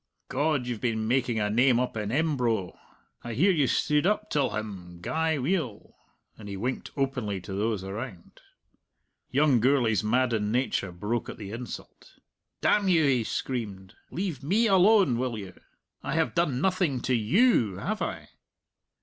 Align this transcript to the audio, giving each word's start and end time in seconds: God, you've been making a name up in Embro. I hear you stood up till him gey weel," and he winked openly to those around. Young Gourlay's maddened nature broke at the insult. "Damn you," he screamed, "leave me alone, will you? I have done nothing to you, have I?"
God, 0.29 0.65
you've 0.65 0.81
been 0.81 1.07
making 1.07 1.39
a 1.39 1.47
name 1.51 1.79
up 1.79 1.95
in 1.95 2.11
Embro. 2.11 2.75
I 3.23 3.35
hear 3.35 3.51
you 3.51 3.67
stood 3.67 4.07
up 4.07 4.31
till 4.31 4.49
him 4.49 4.99
gey 4.99 5.37
weel," 5.37 5.95
and 6.39 6.49
he 6.49 6.57
winked 6.57 6.89
openly 6.97 7.39
to 7.41 7.53
those 7.53 7.83
around. 7.83 8.41
Young 9.29 9.59
Gourlay's 9.59 10.03
maddened 10.03 10.51
nature 10.51 10.91
broke 10.91 11.29
at 11.29 11.37
the 11.37 11.51
insult. 11.51 12.13
"Damn 12.61 12.87
you," 12.87 13.03
he 13.03 13.23
screamed, 13.23 13.93
"leave 14.09 14.41
me 14.41 14.65
alone, 14.65 15.19
will 15.19 15.37
you? 15.37 15.53
I 16.01 16.15
have 16.15 16.33
done 16.33 16.59
nothing 16.61 17.01
to 17.01 17.13
you, 17.13 17.75
have 17.77 18.01
I?" 18.01 18.29